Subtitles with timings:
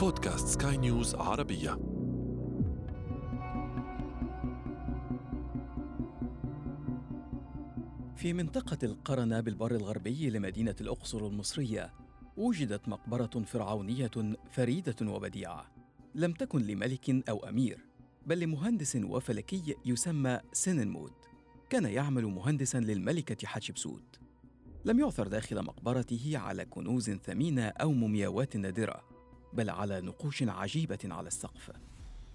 [0.00, 1.70] بودكاست سكاي نيوز عربية.
[8.16, 11.92] في منطقة القرنة بالبر الغربي لمدينة الأقصر المصرية
[12.36, 14.10] وجدت مقبرة فرعونية
[14.50, 15.70] فريدة وبديعة.
[16.14, 17.86] لم تكن لملك أو أمير
[18.26, 21.12] بل لمهندس وفلكي يسمى سننمود
[21.70, 24.20] كان يعمل مهندسا للملكة حتشبسوت
[24.84, 29.09] لم يعثر داخل مقبرته على كنوز ثمينة أو مومياوات نادرة.
[29.52, 31.72] بل على نقوش عجيبة على السقف.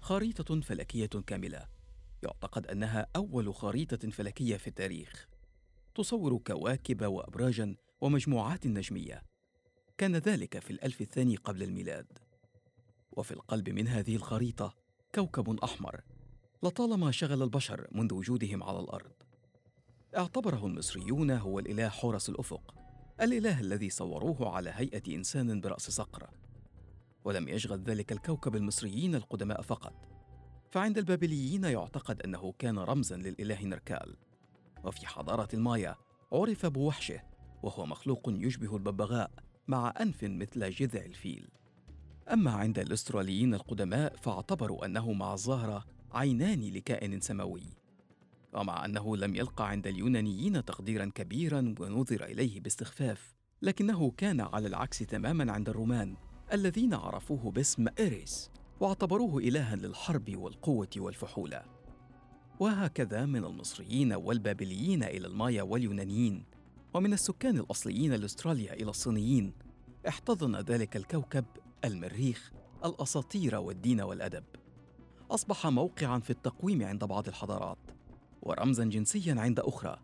[0.00, 1.66] خريطة فلكية كاملة.
[2.22, 5.28] يعتقد أنها أول خريطة فلكية في التاريخ.
[5.94, 9.22] تصور كواكب وأبراجا ومجموعات نجمية.
[9.98, 12.18] كان ذلك في الألف الثاني قبل الميلاد.
[13.12, 14.74] وفي القلب من هذه الخريطة
[15.14, 16.00] كوكب أحمر.
[16.62, 19.12] لطالما شغل البشر منذ وجودهم على الأرض.
[20.16, 22.74] اعتبره المصريون هو الإله حورس الأفق.
[23.20, 26.30] الإله الذي صوروه على هيئة إنسان برأس صقر.
[27.26, 29.92] ولم يشغل ذلك الكوكب المصريين القدماء فقط.
[30.70, 34.16] فعند البابليين يعتقد أنه كان رمزا للإله نركال.
[34.84, 35.96] وفي حضارة المايا
[36.32, 37.22] عرف بوحشه
[37.62, 39.30] وهو مخلوق يشبه الببغاء
[39.68, 41.48] مع أنف مثل جذع الفيل.
[42.32, 47.76] أما عند الأستراليين القدماء فاعتبروا أنه مع الزهرة عينان لكائن سماوي.
[48.52, 54.98] ومع أنه لم يلقى عند اليونانيين تقديرا كبيرا ونظر إليه باستخفاف لكنه كان على العكس
[54.98, 56.16] تماما عند الرومان.
[56.52, 61.62] الذين عرفوه باسم إيريس واعتبروه إلها للحرب والقوة والفحولة.
[62.60, 66.44] وهكذا من المصريين والبابليين إلى المايا واليونانيين
[66.94, 69.52] ومن السكان الأصليين لأستراليا إلى الصينيين
[70.08, 71.44] احتضن ذلك الكوكب
[71.84, 72.52] المريخ
[72.84, 74.44] الأساطير والدين والأدب.
[75.30, 77.78] أصبح موقعا في التقويم عند بعض الحضارات
[78.42, 79.98] ورمزا جنسيا عند أخرى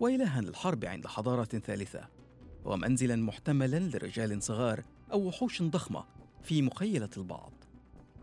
[0.00, 2.08] وإلها للحرب عند حضارة ثالثة
[2.64, 6.04] ومنزلا محتملا لرجال صغار أو وحوش ضخمة
[6.42, 7.52] في مخيلة البعض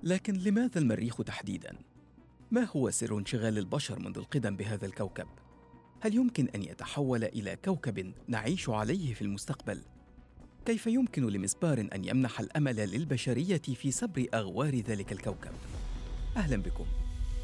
[0.03, 1.75] لكن لماذا المريخ تحديدا؟
[2.52, 5.28] ما هو سر انشغال البشر منذ القدم بهذا الكوكب؟
[6.01, 9.81] هل يمكن أن يتحول إلى كوكب نعيش عليه في المستقبل؟
[10.66, 15.52] كيف يمكن لمسبار أن يمنح الأمل للبشرية في سبر أغوار ذلك الكوكب؟
[16.38, 16.85] أهلا بكم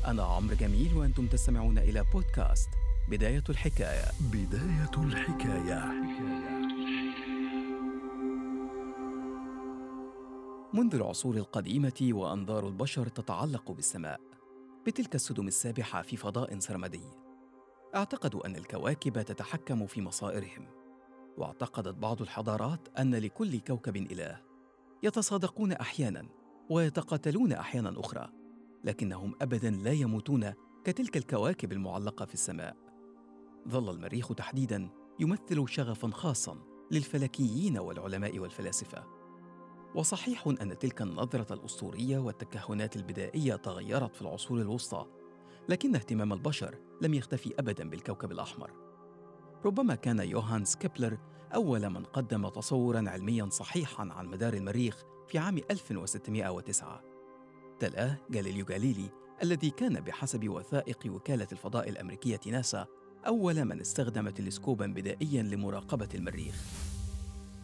[0.05, 2.69] أنا عمرو جميل وأنتم تستمعون إلى بودكاست
[3.09, 5.91] بداية الحكاية بداية الحكاية
[10.73, 14.21] منذ العصور القديمة وأنظار البشر تتعلق بالسماء
[14.85, 17.03] بتلك السدم السابحة في فضاء سرمدي.
[17.95, 20.67] اعتقدوا أن الكواكب تتحكم في مصائرهم
[21.37, 24.41] واعتقدت بعض الحضارات أن لكل كوكب إله
[25.03, 26.27] يتصادقون أحيانا
[26.69, 28.29] ويتقاتلون أحيانا أخرى
[28.83, 30.53] لكنهم ابدا لا يموتون
[30.83, 32.75] كتلك الكواكب المعلقة في السماء.
[33.67, 34.89] ظل المريخ تحديدا
[35.19, 36.57] يمثل شغفا خاصا
[36.91, 39.20] للفلكيين والعلماء والفلاسفة.
[39.95, 45.05] وصحيح أن تلك النظرة الأسطورية والتكهنات البدائية تغيرت في العصور الوسطى
[45.69, 48.71] لكن اهتمام البشر لم يختفي ابدا بالكوكب الأحمر.
[49.65, 51.17] ربما كان يوهانس كيبلر
[51.55, 57.03] أول من قدم تصورا علميا صحيحا عن مدار المريخ في عام 1609
[57.79, 59.09] تلاه جاليليو جاليلي
[59.43, 62.85] الذي كان بحسب وثائق وكالة الفضاء الأمريكية ناسا
[63.27, 66.90] أول من استخدم تلسكوبا بدائيا لمراقبة المريخ.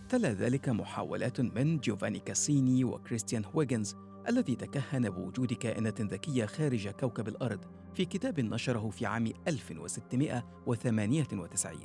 [0.10, 3.96] تلا ذلك محاولات من جوفاني كاسيني وكريستيان هويجنز
[4.28, 7.60] الذي تكهن بوجود كائنات ذكية خارج كوكب الأرض
[7.94, 11.82] في كتاب نشره في عام 1698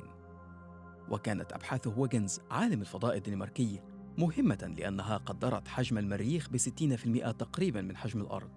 [1.09, 3.79] وكانت أبحاث هويجنز عالم الفضاء الدنماركي
[4.17, 6.49] مهمة لأنها قدرت حجم المريخ
[6.95, 8.51] في المئة تقريبا من حجم الأرض.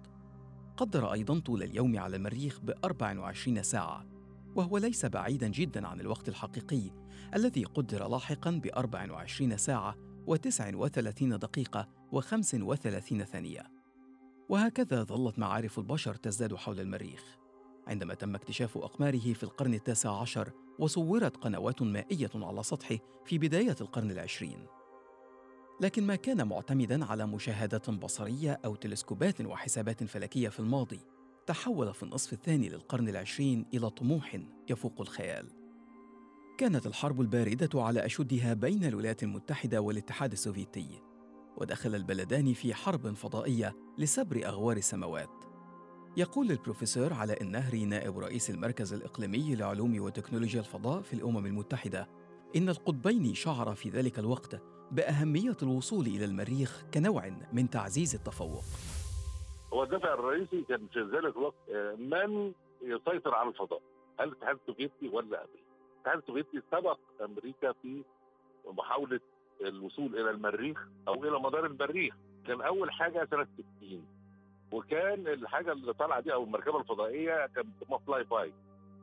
[0.77, 4.05] قدر أيضا طول اليوم على المريخ ب 24 ساعة.
[4.57, 6.91] وهو ليس بعيدا جدا عن الوقت الحقيقي
[7.35, 9.95] الذي قدر لاحقا ب 24 ساعة
[10.27, 13.71] و39 دقيقة و35 ثانية.
[14.49, 17.37] وهكذا ظلت معارف البشر تزداد حول المريخ.
[17.87, 23.75] عندما تم اكتشاف أقماره في القرن التاسع عشر وصورت قنوات مائية على سطحه في بداية
[23.81, 24.65] القرن العشرين.
[25.81, 30.99] لكن ما كان معتمدا على مشاهدات بصرية أو تلسكوبات وحسابات فلكية في الماضي.
[31.47, 34.39] تحول في النصف الثاني للقرن العشرين إلى طموح
[34.69, 35.47] يفوق الخيال.
[36.57, 41.01] كانت الحرب الباردة على أشدها بين الولايات المتحدة والاتحاد السوفيتي
[41.57, 45.29] ودخل البلدان في حرب فضائية لسبر أغوار السماوات.
[46.17, 52.09] يقول البروفيسور علاء النهري نائب رئيس المركز الإقليمي لعلوم وتكنولوجيا الفضاء في الأمم المتحدة
[52.55, 54.61] إن القطبين شعر في ذلك الوقت
[54.91, 58.63] بأهمية الوصول إلى المريخ كنوع من تعزيز التفوق.
[59.73, 63.81] هو الدافع الرئيسي كان في ذلك الوقت آه، من يسيطر على الفضاء؟
[64.19, 68.03] هل الاتحاد السوفيتي ولا أمريكا؟ الاتحاد السوفيتي سبق أمريكا في
[68.65, 69.19] محاولة
[69.61, 72.15] الوصول إلى المريخ أو إلى مدار المريخ.
[72.47, 73.47] كان أول حاجة سنة
[73.79, 74.05] 60
[74.71, 78.53] وكان الحاجة اللي طالعة دي أو المركبة الفضائية كانت اسمها fly by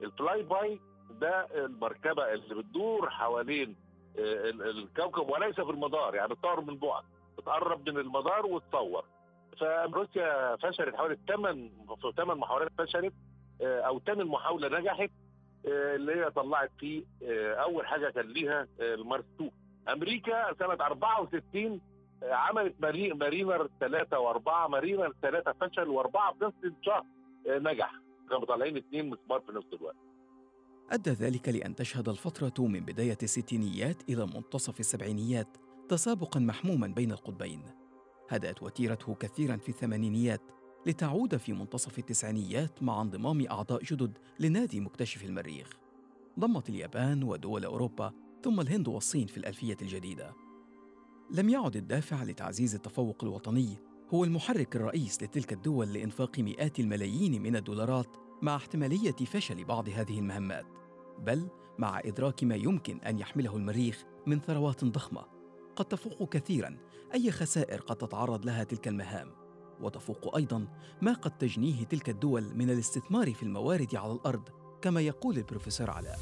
[0.03, 3.77] ال fly by ده المركبة اللي بتدور حوالين
[4.19, 7.05] آه، الكوكب وليس في المدار يعني بتصور من بعد
[7.39, 9.05] بتقرب من المدار وتصور.
[9.61, 11.71] فروسيا فشلت حوالي ثمان
[12.17, 13.13] ثمان محاولات فشلت
[13.61, 15.11] آه، أو ثمان محاولة نجحت
[15.67, 17.05] آه، اللي هي طلعت فيه
[17.63, 19.51] أول حاجة كان ليها المارس 2
[19.89, 21.81] أمريكا سنة 64
[22.23, 22.75] عملت
[23.15, 27.05] مارينر ثلاثة وأربعة مارينر ثلاثة فشل وأربعة في نفس الشهر
[27.47, 27.93] نجح.
[28.31, 29.97] كانوا طالعين اثنين مسمار في نفس الوقت.
[30.91, 35.57] أدى ذلك لأن تشهد الفترة من بداية الستينيات إلى منتصف السبعينيات
[35.89, 37.84] تسابقا محموما بين القطبين.
[38.29, 40.43] هدأت وتيرته كثيرا في الثمانينيات
[40.87, 45.71] لتعود في منتصف التسعينيات مع انضمام أعضاء جدد لنادي مكتشف المريخ.
[46.41, 48.13] ضمت اليابان ودول أوروبا
[48.43, 50.35] ثم الهند والصين في الألفية الجديدة.
[51.31, 53.77] لم يعد الدافع لتعزيز التفوق الوطني
[54.15, 60.19] هو المحرك الرئيس لتلك الدول لإنفاق مئات الملايين من الدولارات مع احتمالية فشل بعض هذه
[60.19, 60.67] المهمات
[61.19, 61.49] بل
[61.79, 65.34] مع إدراك ما يمكن أن يحمله المريخ من ثروات ضخمة.
[65.77, 66.77] قد تفوق كثيرا.
[67.15, 69.31] أي خسائر قد تتعرض لها تلك المهام؟
[69.81, 70.67] وتفوق أيضا
[71.03, 74.49] ما قد تجنيه تلك الدول من الاستثمار في الموارد على الأرض
[74.83, 76.17] كما يقول البروفيسور علاء.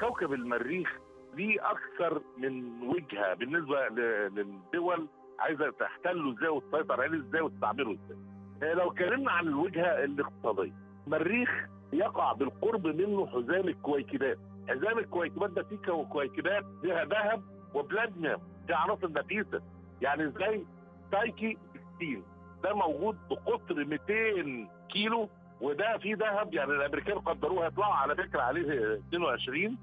[0.00, 0.88] كوكب المريخ
[1.36, 5.08] ليه أكثر من وجهة بالنسبة للدول
[5.38, 10.74] عايزة تحتله إزاي وتسيطر عليه إزاي وتستعمله إزاي؟ لو اتكلمنا عن الوجهة الاقتصادية
[11.06, 11.48] المريخ
[11.92, 14.38] يقع بالقرب منه حزام الكويكبات.
[14.68, 17.42] حزام الكويكبات ده فيه كويكبات فيها ذهب
[17.74, 19.62] وبلاتينيوم دي عناصر نفيسة.
[20.02, 20.64] يعني زي
[21.12, 21.58] تايكي
[21.96, 22.22] 16
[22.62, 25.28] ده موجود بقطر 200 كيلو
[25.60, 26.54] وده فيه ذهب.
[26.54, 29.78] يعني الأمريكان قدروه هيطلعوا على فكرة عليه 22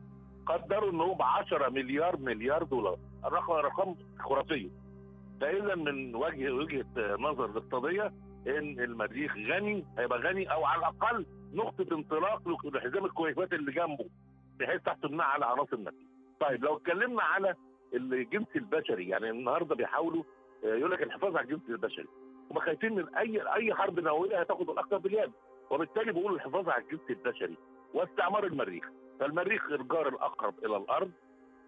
[0.46, 2.98] قدروا إن هو ب 10 مليار مليار دولار.
[3.26, 4.70] الرقم رقم خرافيه
[5.42, 6.86] فاذا من وجه وجهة
[7.20, 8.14] نظر الاقتصاديه
[8.48, 14.06] إن المريخ غني هيبقى غني أو على الأقل نقطة انطلاق لحزام الكويكبات اللي جنبه
[14.60, 16.08] بحيث تحصل على عناصر النفيس.
[16.40, 17.56] طيب لو اتكلمنا على
[17.94, 20.24] الجنس البشري يعني النهارده بيحاولوا
[20.66, 22.08] آه، يقول لك الحفاظ على الجنس البشري.
[22.52, 25.32] هم خايفين من أي أي حرب نووية هتاخد الأكثر باليد.
[25.70, 27.58] وبالتالي بيقولوا الحفاظ على الجنس البشري
[27.94, 28.86] واستعمار المريخ.
[29.20, 31.12] فالمريخ الجار الأقرب إلى الأرض.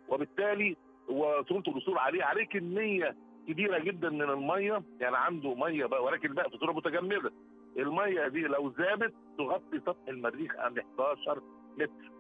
[0.10, 0.78] وبالتالي
[1.10, 3.16] وسهوله الوصول عليه عليه كمية
[3.48, 4.84] كبيرة جدا من المية.
[5.00, 7.32] يعني عنده مية بقى ولكن بقى في صوره متجمده
[7.78, 11.42] المية دي لو زادت تغطي سطح المريخ عند 11
[11.78, 12.12] متر.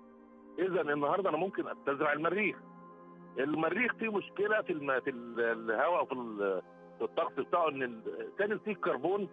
[0.59, 2.57] اذا النهارده أنا ممكن أستزرع المريخ.
[3.39, 4.99] المريخ فيه مشكلة في الم...
[4.99, 6.15] في الهواء وفي
[6.97, 8.01] في الطقس بتاعه إن
[8.37, 9.29] ثاني اكسيد الكربون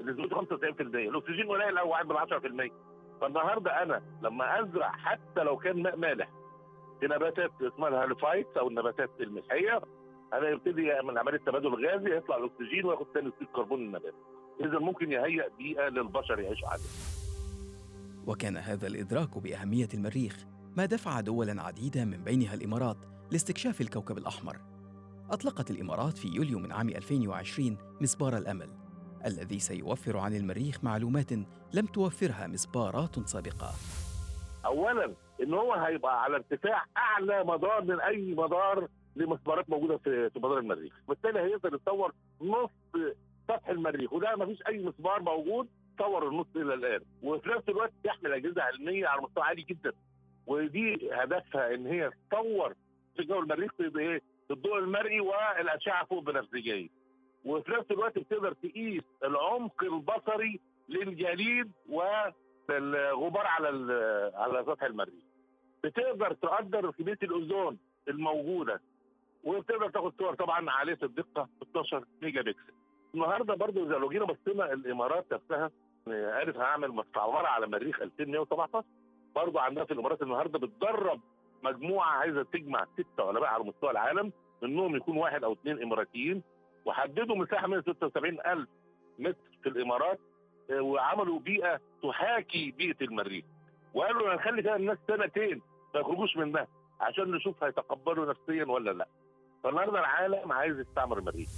[0.00, 2.70] نسبته 95% الأكسجين قليل أو 1 10%
[3.20, 6.28] فالنهاردة أنا لما أزرع حتى لو كان ماء مالح
[7.00, 9.80] في نباتات اسمها ال halophytes أو النباتات الملحية
[10.32, 14.14] أنا يبتدي من عملية تبادل غازي يطلع الأكسجين وياخد ثاني اكسيد الكربون النبات.
[14.60, 16.86] اذا ممكن يهيئ بيئة للبشر يعيشوا عليها.
[18.26, 20.36] وكان هذا الإدراك بأهمية المريخ
[20.76, 22.96] ما دفع دولا عديده من بينها الإمارات
[23.32, 24.56] لاستكشاف الكوكب الأحمر.
[25.30, 28.68] أطلقت الإمارات في يوليو من عام 2020 مسبار الأمل
[29.26, 31.32] الذي سيوفر عن المريخ معلومات
[31.74, 33.70] لم توفرها مسبارات سابقة.
[34.66, 40.58] اولا إن هو هيبقى على ارتفاع أعلى مدار من أي مدار لمسبارات موجودة في مدار
[40.58, 40.92] المريخ.
[41.08, 42.70] بالتالي هيقدر يصور نص
[43.48, 47.00] سطح المريخ وده ما فيش أي مسبار موجود صور النص إلى الآن.
[47.22, 49.92] وفي نفس الوقت تحمل أجهزة علمية على مستوى عالي جدا.
[50.46, 52.74] ودي هدفها إن هي تصور
[53.20, 56.88] جو المريخ بايه؟ الضوء المرئي والأشعة فوق بنفسجية.
[57.44, 63.68] وفي نفس الوقت بتقدر تقيس العمق البصري للجليد والغبار على
[64.34, 65.24] على سطح المريخ
[65.84, 68.80] بتقدر تقدر كمية الأوزون الموجودة
[69.44, 72.72] وبتقدر تاخد صور طبعا عالية الدقة 16 ميجا بكسل.
[73.14, 75.70] النهارده إذا لو جينا بصينا الإمارات نفسها
[76.06, 78.84] قالت هعمل مستعمرة على مريخ 2117
[79.34, 81.20] برضه عندها في الإمارات النهارده بتدرب
[81.70, 84.32] مجموعة عايزة تجمع ستة علماء على مستوى العالم
[84.62, 86.42] منهم يكون واحد أو اثنين إماراتيين
[86.84, 88.68] وحددوا مساحة من 76000
[89.18, 90.20] متر في الإمارات
[90.70, 93.44] وعملوا بيئة تحاكي بيئة المريخ.
[93.94, 95.62] وقالوا هنخلي فيها الناس سنتين
[95.94, 96.66] ما يخرجوش منها
[97.00, 99.08] عشان نشوف هيتقبلوا نفسيا ولا لأ.
[99.64, 101.48] فالنهاردة العالم عايز يستعمر المريخ.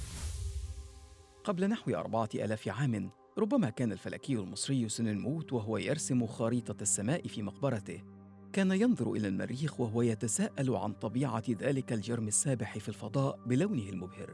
[1.44, 7.42] قبل نحو أربعة ألاف عام ربما كان الفلكي المصري سننموت وهو يرسم خريطة السماء في
[7.42, 8.02] مقبرته.
[8.52, 14.30] كان ينظر إلى المريخ وهو يتساءل عن طبيعة ذلك الجرم السابح في الفضاء بلونه المبهر.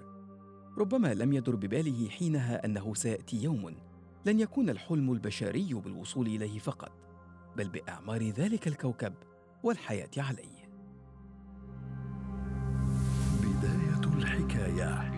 [0.79, 3.75] ربما لم يدر بباله حينها أنه سيأتي يوم
[4.27, 6.93] لن يكون الحلم البشري بالوصول إليه فقط
[7.57, 9.15] بل بإعمار ذلك الكوكب
[9.63, 10.69] والحياة عليه.
[13.43, 15.14] بداية الحكاية.